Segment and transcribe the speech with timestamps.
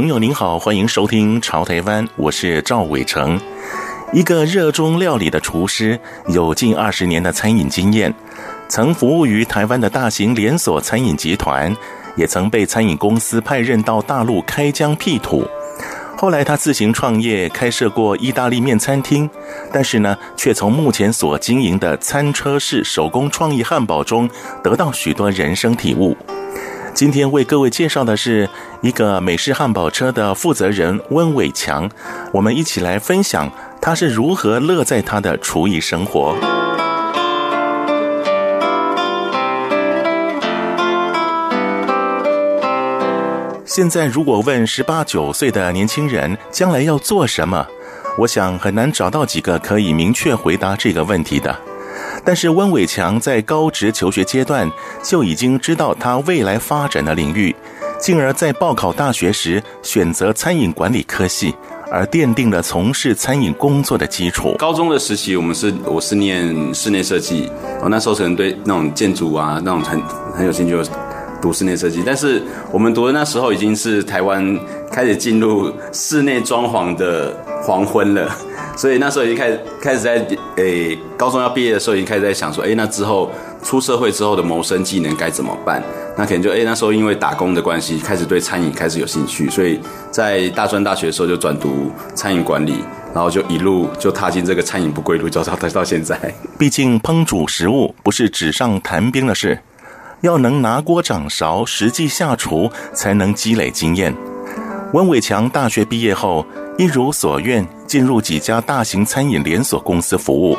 [0.00, 3.38] 朋友您好，欢迎收听《潮台湾》，我是赵伟成。
[4.14, 8.14] 一个热衷料理的厨师，有近二十年的餐饮经验，
[8.66, 11.76] 曾服务于台湾的大型连锁餐饮集团，
[12.16, 15.46] 也曾被餐饮公司派任到大陆开疆辟土。
[16.16, 19.28] 后来他自行创业，开设过意大利面餐厅，
[19.70, 24.30] 但是呢，却从目前所经营的餐车式手工创意汉堡中，
[24.62, 26.16] 得到许多人生体悟。
[26.92, 28.48] 今天为各位介绍的是
[28.82, 31.88] 一个美式汉堡车的负责人温伟强，
[32.32, 36.36] 我们一起来分享他是如何乐在他的厨艺生活。
[43.64, 47.66] 现在如果问十八九岁的年轻人将来要做什么，
[48.18, 51.56] 我想很难找到几个可以明确回答这个问题的。
[52.24, 54.70] 但是温伟强在高职求学阶段
[55.02, 57.54] 就已经知道他未来发展的领域，
[57.98, 61.54] 进而，在报考大学时选择餐饮管理科系，
[61.90, 64.54] 而奠定了从事餐饮工作的基础。
[64.58, 67.50] 高中的时期，我们是我是念室内设计，
[67.82, 70.00] 我那时候可能对那种建筑啊那种很
[70.34, 70.90] 很有兴趣，
[71.40, 72.02] 读室内设计。
[72.04, 74.58] 但是我们读的那时候已经是台湾
[74.92, 78.30] 开始进入室内装潢的黄昏了。
[78.76, 80.26] 所以那时候已经开始开始在
[80.56, 83.30] 诶、高中要毕业的时候，已经开始在想说，诶、那之后
[83.62, 85.82] 出社会之后的谋生技能该怎么办？
[86.16, 89.78] 那可能就诶、那时候因为打工的关系，开始对餐饮开始有兴趣，所以
[90.10, 92.84] 在大专大学的时候就转读餐饮管理，
[93.14, 96.18] 然后就一路就踏进这个餐饮不归路，就到到现在。
[96.58, 99.60] 毕竟烹煮食物不是纸上谈兵的事，
[100.22, 104.14] 要能拿锅掌勺，实际下厨才能积累经验。
[104.92, 106.44] 温伟强大学毕业后，
[106.78, 110.56] 一如所愿，进入几家大型餐饮连锁公司服务，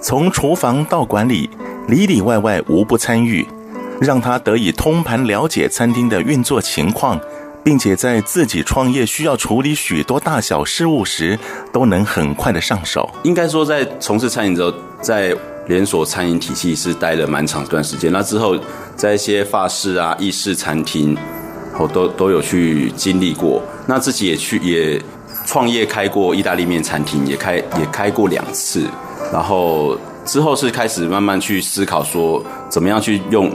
[0.00, 1.50] 从厨房到管理，
[1.88, 3.44] 里里外外无不参与，
[4.00, 7.18] 让他得以通盘了解餐厅的运作情况，
[7.64, 11.36] 并且在自己创业需要处理许多大小事务时，
[11.72, 13.10] 都能很快的上手。
[13.24, 15.34] 应该说，在从事餐饮之后，在
[15.66, 18.12] 连锁餐饮体系是待了蛮长一段时间。
[18.12, 18.56] 那之后，
[18.94, 21.16] 在一些法式啊、意式餐厅，
[21.76, 23.60] 我都都有去经历过。
[23.84, 25.02] 那自己也去也。
[25.46, 28.82] 创业开过意大利面餐厅，也开也开过两次，
[29.32, 33.50] 然后之后是开始慢慢去思考说，怎么样去用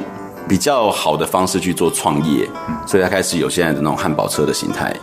[0.47, 2.47] 比较好的方式去做创业，
[2.88, 4.96] 所以他开始有现在的那种汉堡车的形态。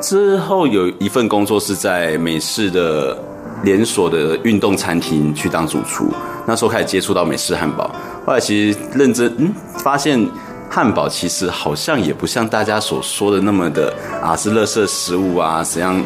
[0.00, 3.16] 之后有一份工作是在美式的
[3.62, 6.12] 连锁的运动餐厅去当主厨，
[6.44, 7.88] 那时候开始接触到美式汉堡，
[8.26, 10.28] 后来其实认真嗯发现。
[10.74, 16.02] 汉堡其实好像也不像大家所说的那么的啊，是垃圾食物啊，怎样？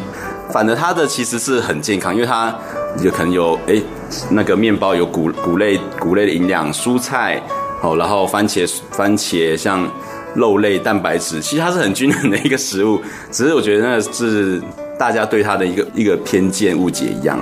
[0.51, 2.53] 反正它的其实是很健康，因为它
[3.01, 3.81] 有可能有诶
[4.29, 7.41] 那个面包有谷谷类谷类的营养，蔬菜
[7.81, 9.89] 哦，然后番茄番茄像
[10.35, 12.99] 肉类蛋白质，其实它是很均衡的一个食物。
[13.31, 14.61] 只是我觉得那是
[14.99, 17.39] 大家对它的一个一个偏见误解一样，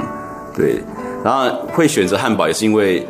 [0.55, 0.79] 对。
[1.23, 3.03] 然后会选择汉堡也是因为，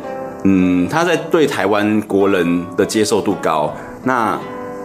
[0.44, 3.70] 嗯，它在对台湾国人的接受度高。
[4.06, 4.38] 那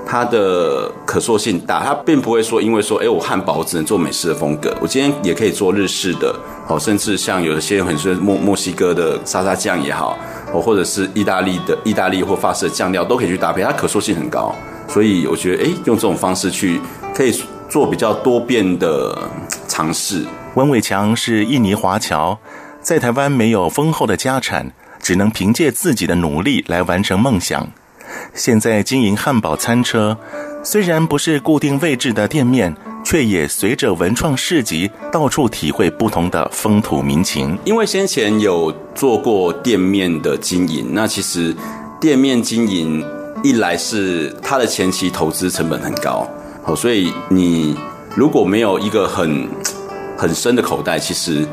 [0.04, 6.36] 它的可塑性大，它并不会说因为说，哎，我汉堡只能做美式的风格，我今天也可以做日式的，
[6.68, 10.18] 哦，甚至像有一些很喜欢墨墨西哥的沙沙酱也好，
[10.52, 14.54] 哦，或者是意大利的意大利或法式的酱料都可以去搭配，它可塑性很高，
[14.88, 16.82] 所以我觉得，哎，用这种方式去
[17.14, 17.32] 可以
[17.70, 19.16] 做比较多变的
[19.68, 20.26] 尝试。
[20.56, 22.38] 温伟强是印尼华侨，
[22.82, 27.72] 在台湾没有丰厚的家产，只能凭借自己的努力来完成梦想。
[28.34, 30.18] 现在经营汉堡餐车，
[30.64, 37.58] 虽然不是固定位置的店面，却也随着文创市集到处体会不同的风土民情。
[37.66, 41.56] 因为先前有做过店面的经营，那其实
[42.00, 43.04] 店面经营
[43.44, 46.28] 一来是它的前期投资成本很高，
[46.64, 47.76] 好，所以你
[48.16, 49.48] 如果没有一个很
[50.18, 51.46] 很深的口袋，其实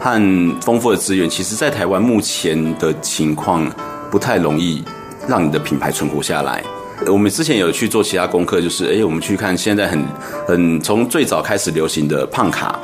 [0.00, 3.70] 和丰富的资源，其实在台湾目前的情况
[4.10, 4.82] 不太容易。
[5.28, 6.62] 让你的品牌存活下来。
[7.06, 10.02] 我们之前有去做其他功课，就是哎，我们去看现在很
[10.46, 12.78] 很从最早开始流行的胖卡，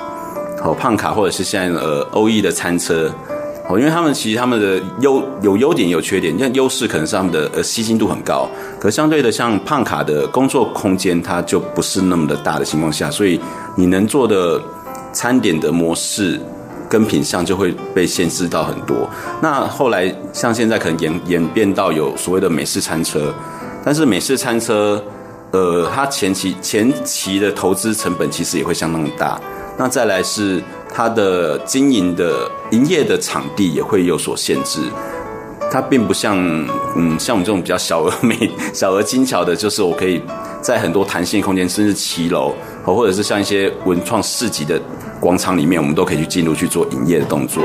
[0.62, 3.10] 哦，胖卡或者是现在呃欧意的餐车，
[3.68, 8.48] 哦，因为他们其实他们的优有优点有缺点，像优势可能是他们的呃吸金度很高，
[8.80, 13.40] 可相对的像胖卡的工作空间它就不是那么的大的情况下，所以
[13.76, 14.60] 你能做的
[15.12, 16.38] 餐点的模式
[16.90, 19.08] 跟品相就会被限制到很多。
[19.40, 23.32] 那后来像现在可能演演变到有所谓的美式餐车，
[23.84, 25.02] 但是美式餐车
[25.52, 29.40] 呃它前期前期的投资成本其实也会相当大。
[29.78, 30.60] 那再来是
[30.92, 34.80] 它的经营的营业的场地也会有所限制，
[35.70, 36.36] 它并不像
[36.96, 40.20] 嗯像我们这种比较小而美、小而精巧的，就是我可以
[40.60, 42.52] 在很多弹性空间，甚至骑楼，
[42.84, 44.78] 或者是像一些文创市集的
[45.20, 47.62] 广场里面，我们都可以去进入去做营业的动作。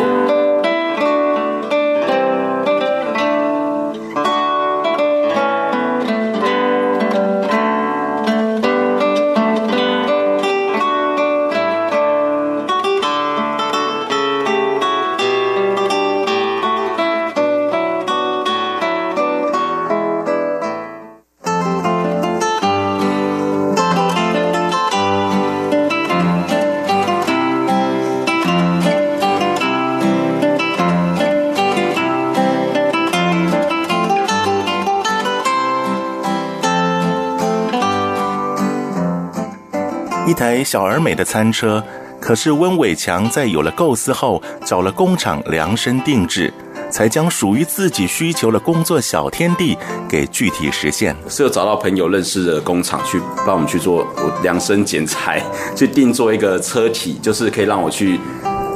[40.45, 41.83] 台小而美的餐车，
[42.21, 46.53] 可是温伟强在有了构思后，找了工厂量身定制，
[46.92, 49.75] 才将属于自己需求的工作小天地
[50.07, 51.15] 给具体实现。
[51.27, 54.07] 是有找到朋友认识的工厂去帮我们去做
[54.44, 55.42] 量身剪裁，
[55.75, 58.19] 去定做一个车体，就是可以让我去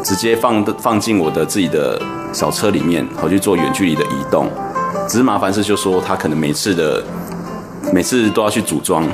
[0.04, 2.02] 直接放放进我的自己的
[2.34, 4.50] 小车里面，好去做远距离的移动。
[5.08, 7.04] 只是麻烦是，就说他可能每次的
[7.94, 9.08] 每次都要去组装。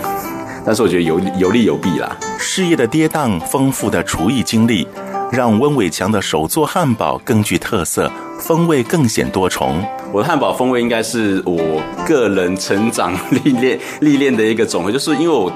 [0.66, 2.18] 但是我觉得有有利有弊啦。
[2.40, 4.88] 事业的跌宕，丰富的厨艺经历，
[5.32, 9.84] 让温伟强的手做汉堡更具特色，风味更显多重。
[10.12, 15.52] 我的汉堡风味应该是我个人成长历练历练的一个总和，就是因为我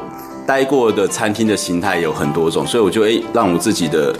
[0.45, 4.13] 待过的餐厅的形态有很多种，所以我就诶让我自己的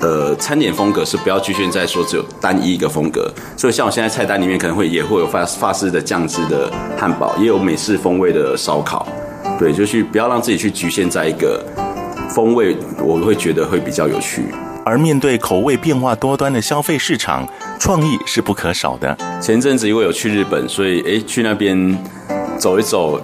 [0.00, 3.32] 呃餐点风格是不要局限在说只有单一一个风格。
[3.56, 9.06] 所以像我现在菜单里面可能会也会有法法式的酱汁的汉堡，也有美式风味的烧烤。
[9.58, 11.64] 对，就去不要让自己去局限在一个
[12.28, 14.44] 风味，我会觉得会比较有趣。
[14.84, 17.46] 而面对口味变化多端的消费市场，
[17.78, 19.16] 创意是不可少的。
[19.40, 21.96] 前阵子因为有去日本，所以诶去那边
[22.58, 23.20] 走一走，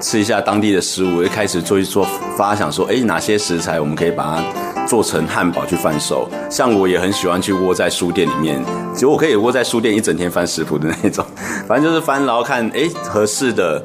[0.00, 2.06] 吃一下当地的食物，就开始做一做
[2.38, 6.26] 发想，说诶哪些食材我们可以把它做成汉堡去贩售。
[6.50, 11.22] 像我也很喜欢去窝在书店里面，其实我可以窝在书店一整天翻食谱的那种，
[11.68, 13.84] 反正就是翻，然后看诶合适的。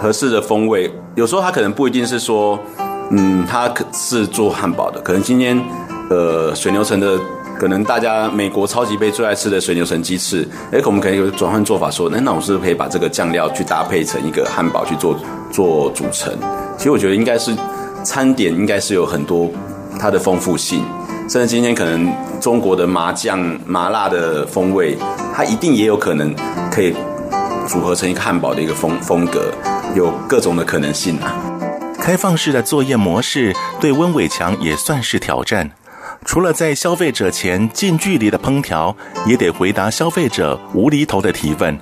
[0.00, 2.58] 合适的风味，有时候它可能不一定是说，
[3.10, 5.62] 嗯，它可是做汉堡的，可能今天，
[6.08, 7.18] 呃，水牛城的，
[7.58, 15.14] 可能大家美国超级杯最爱吃的水牛城鸡翅，哎，我们可以有转换做法说，那那我是不是可以把这个酱料去搭配成一个汉堡去做
[15.52, 16.32] 做组成？
[16.78, 17.54] 其实我觉得应该是
[18.02, 19.50] 餐点应该是有很多
[19.98, 20.82] 它的丰富性，
[21.28, 22.10] 甚至今天可能
[22.40, 24.96] 中国的麻酱麻辣的风味，
[25.34, 26.34] 它一定也有可能
[26.72, 26.94] 可以
[27.66, 29.52] 组合成一个汉堡的一个风风格。
[29.94, 31.34] 有各种的可能性啊！
[31.98, 35.70] 开放式的作业模式对温伟强也算是挑战。
[36.24, 38.94] 除了在消费者前近距离的烹调，
[39.26, 41.76] 也得回答消费者无厘头的提问。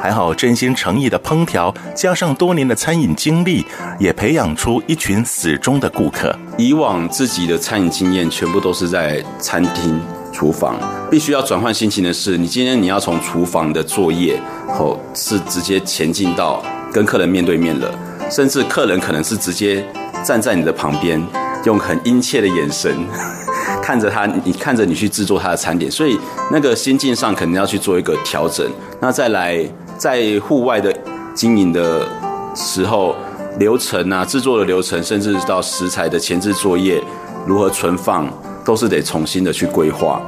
[0.00, 3.64] 还好真心诚意的烹调，加上多年的餐饮经历，
[3.98, 6.34] 也培养出一群死忠的顾客。
[6.56, 10.00] 以往自己的餐饮经验全部都是在餐厅
[10.32, 10.76] 厨房，
[11.10, 16.62] 必须要转换心情的是，你今天你要从厨房的作业后，是直接前进到。
[16.92, 17.90] 跟客人面对面了，
[18.30, 19.84] 甚至客人可能是直接
[20.22, 21.20] 站在你的旁边，
[21.64, 22.94] 用很殷切的眼神
[23.82, 26.18] 看着他，你看着你去制作他的餐点，所以
[26.50, 28.66] 那个心境上肯定要去做一个调整。
[29.00, 29.58] 那再来
[29.96, 30.94] 在户外的
[31.34, 32.06] 经营的
[32.54, 33.16] 时候，
[33.58, 37.02] 流程啊，制作的流程，甚至到食材的前置作业，
[37.46, 38.28] 如何存放，
[38.64, 40.20] 都是得重新的去规划。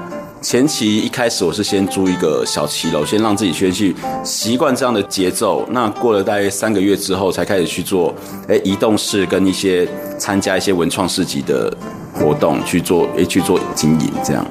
[0.44, 5.66] 前期一开始我是先租一个小骑楼，先让自己先去习惯这样的节奏。
[5.70, 8.14] 那过了大概三个月之后，才开始去做，
[8.48, 11.74] 诶移动式跟一些参加一些文创市集的
[12.12, 14.46] 活动去做，诶去做经营这样。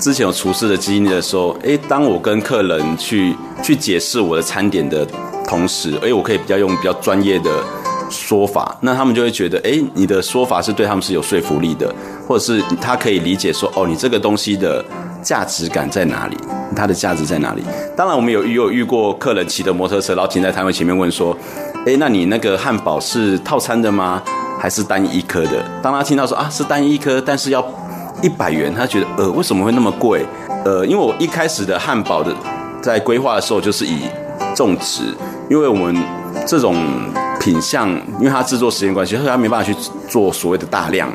[0.00, 5.06] 之前有厨师的经历的时候，诶当我跟客人去去解释我的餐点的
[5.46, 7.62] 同时，诶我可以比较用比较专业的
[8.08, 11.94] 说法，那他们就会觉得，诶你的说法是对他们是有说服力的，
[12.26, 14.82] 或者是他可以理解说，哦，你这个东西的。
[15.22, 16.36] 价值感在哪里？
[16.76, 17.62] 它的价值在哪里？
[17.96, 21.36] 当然，我们有有遇过客人骑的摩托车，然后停在摊位前面问说
[21.86, 24.22] ：“诶，那你那个汉堡是套餐的吗？
[24.58, 27.64] 还是单一颗的？”当他听到说啊是单一颗，但是要
[28.22, 30.24] 一百元，他觉得呃为什么会那么贵？
[30.64, 32.34] 呃，因为我一开始的汉堡的
[32.80, 34.02] 在规划的时候就是以
[34.54, 35.02] 种植，
[35.48, 35.96] 因为我们
[36.46, 36.76] 这种
[37.40, 39.74] 品相，因为它制作时间关系，所以它没办法去
[40.08, 41.10] 做所谓的大量，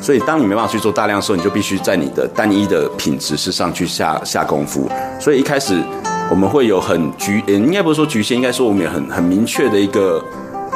[0.00, 4.90] 所以当你没办法去做大量的时候，你就必须在你的单一的品质是上去下下功夫。
[5.20, 5.80] 所以一开始
[6.30, 10.22] 我们会有很局，应该不是说局限，应该说我们有很很明确的一个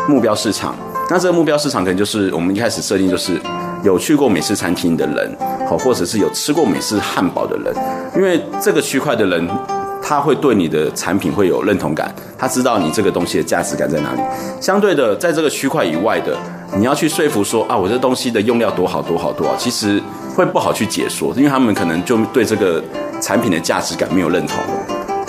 [0.08, 0.74] 目标市场。
[1.08, 3.40] 那这个目标市场可能就是我们一开始设定就是
[3.82, 5.36] 有去过美式餐厅的人，
[5.68, 7.74] 好，或者是有吃过美式汉堡的人，
[8.16, 9.48] 因为这个区块的人。
[10.06, 14.20] 他会对你的产品会有认同感，他知道你这个东西的价值感在哪里。
[14.60, 16.36] 相对的，在这个区块以外的，
[16.76, 20.02] 你要去说服说啊，我这东西的用料多好多好多好，其实
[20.34, 22.82] 会不好去解说，因为他们可能就对这个
[23.20, 24.58] 产品的价值感没有认同。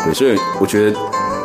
[0.03, 0.99] 对，所以我觉得。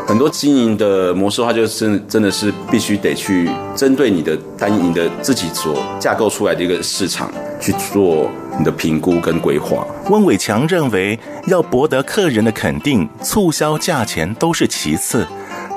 [0.07, 7.31] 很多经营的模式的话，就是真的是必须得去针对你的单一、你的自己所架构出来的一个市场
[7.61, 8.29] 去做
[8.59, 9.87] 你的评估跟规划。
[10.11, 11.17] 温伟强认为，
[11.47, 15.25] 要博得客人的肯定，促销价钱都是其次，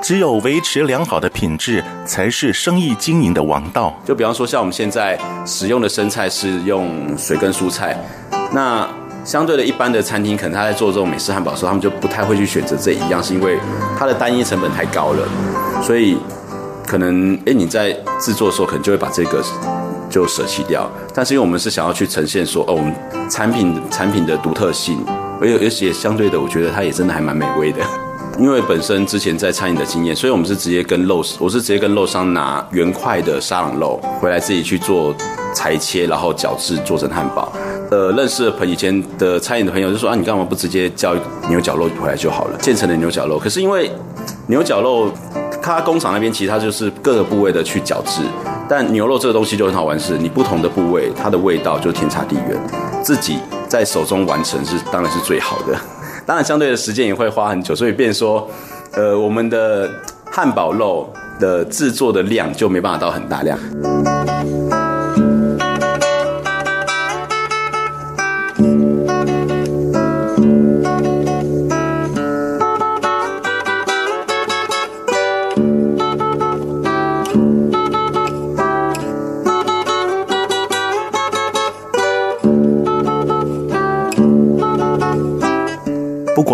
[0.04, 3.98] 只有维持良好的品质才是生意经营的王道。
[4.04, 7.96] 就比方说，像我们现在使用的生菜是用水耕蔬菜，
[8.52, 8.86] 那。
[9.24, 13.58] 相对的，一般的餐厅可能他在做这种美式汉堡的时候，他们就不太会去选择这一样，是因为
[13.98, 15.26] 它的单一成本太高了，
[15.82, 16.18] 所以
[16.86, 19.42] 可能哎你在制作的时候可能就会把这个
[20.10, 20.86] 就舍弃掉。
[21.14, 22.94] 但是因为我们是想要去呈现说，哦，我们
[23.30, 25.02] 产品产品的独特性，
[25.40, 27.80] 而且而且相对的，我觉得它也真的还蛮美味的。
[28.38, 35.14] 因为本身之前在餐饮的经验，所以我们是直接跟肉，我是直接跟肉商拿原块的沙朗肉回来自己去做
[35.54, 37.52] 裁切，然后绞制做成汉堡。
[37.90, 41.14] 呃，认识的朋友以前的餐饮的朋友就说啊，你干嘛不直接叫
[41.48, 43.38] 牛角肉回来就好了，现成的牛角肉。
[43.38, 43.90] 可是因为
[44.48, 45.12] 牛角肉，
[45.62, 48.22] 它工厂那边其实它就是各个部位的去绞制，
[48.68, 52.58] 但牛肉这个东西就很好玩，是你不同的部位，它的味道就天差地远。
[53.00, 53.38] 自己
[53.68, 55.78] 在手中完成是当然是最好的，
[56.26, 58.48] 当然相对的时间也会花很久，所以变说，
[58.92, 59.90] 呃，我们的
[60.30, 63.58] 汉堡肉的制作的量就没办法到很大量。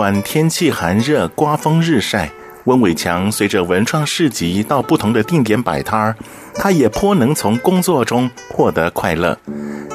[0.01, 2.31] 管天气寒热、刮风日晒，
[2.65, 6.17] 温伟强随着文创市集到不同的定点摆摊儿，
[6.55, 9.37] 他也颇能从工作中获得快乐。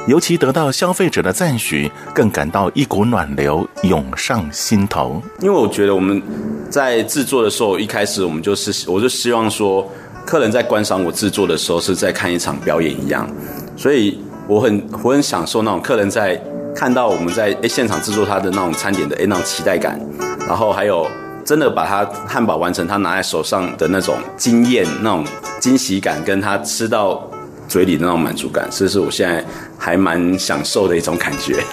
[0.06, 5.20] 尤其得到消费者的赞许，更感到一股暖流涌上心头。
[5.40, 6.22] 因为我觉得我们
[6.70, 9.92] 在制作的时候，一开始我们就是，我就希望说，
[10.24, 13.28] 客人在观赏我制作的时候，是在看一场表演一样。
[13.76, 16.40] 所以我很我很享受那种客人在。
[16.76, 19.98] 看到我们在诶现场制作他的那种餐点的诶那种期待感，
[20.46, 21.10] 然后还有
[21.46, 25.26] 真的把他汉堡完成，他拿在手上的那种惊艳、那种
[25.60, 27.26] 惊喜感，跟他吃到
[27.70, 29.44] 嘴里的那种满足感，这是我现在
[29.78, 31.64] 还蛮享受的一种感觉。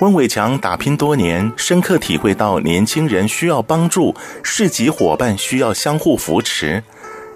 [0.00, 6.82] 温伟强打拼多年，深刻体会到年轻人需要帮助，市集伙伴需要相互扶持。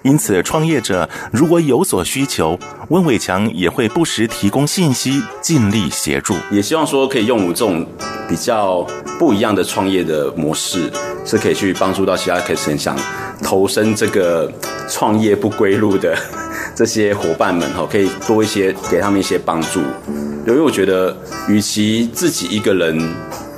[0.03, 2.57] 因此，创业者如果有所需求，
[2.89, 6.35] 温伟强也会不时提供信息，尽力协助。
[6.49, 7.85] 也希望说可以用我这种
[8.29, 8.87] 比较
[9.19, 10.89] 不一样的创业的模式，
[11.25, 12.95] 是可以去帮助到其他可以想
[13.43, 14.49] 投身这个
[14.87, 16.15] 创业不归路的
[16.73, 19.81] 这些伙伴们哈，可以多一些给他们一些帮助。
[20.45, 21.15] 因为我觉得，
[21.49, 22.97] 与其自己一个人。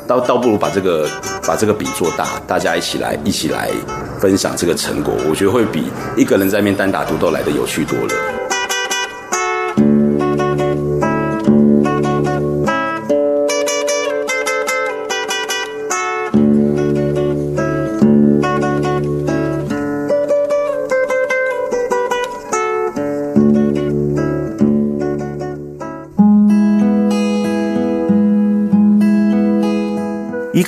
[0.09, 1.07] 倒倒不如把这个
[1.45, 3.69] 把这个饼做大，大家一起来一起来
[4.19, 5.83] 分享这个成果，我觉得会比
[6.17, 8.38] 一个人在那边单打独斗来的有趣多了。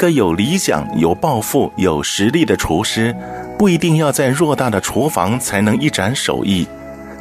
[0.02, 3.16] 个有理想、有抱负、有实力的厨师，
[3.56, 6.68] 不一定要在偌大的厨房才能一展手艺。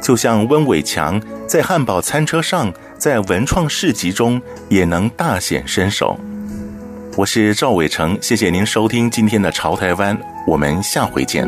[0.01, 6.19] 就像温伟强在汉堡餐车上，在文创市集中，也能大显身手。
[7.15, 11.47] 我是赵伟成，谢谢您收听今天的《潮台湾》，我们下回见。